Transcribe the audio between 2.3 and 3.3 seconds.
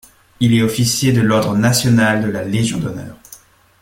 la Légion d'honneur.